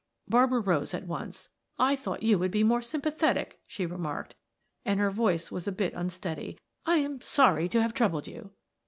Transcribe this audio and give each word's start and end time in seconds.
Barbara 0.27 0.61
rose 0.61 0.95
at 0.95 1.05
once. 1.05 1.49
"I 1.77 1.95
thought 1.95 2.23
you 2.23 2.39
would 2.39 2.49
be 2.49 2.63
more 2.63 2.81
sympathetic," 2.81 3.59
she 3.67 3.85
remarked, 3.85 4.33
and 4.83 4.99
her 4.99 5.11
voice 5.11 5.51
was 5.51 5.67
a 5.67 5.71
bit 5.71 5.93
unsteady. 5.93 6.57
"I 6.87 6.97
am 6.97 7.21
sorry 7.21 7.69
to 7.69 7.79
have 7.83 7.93
troubled 7.93 8.25
you." 8.25 8.49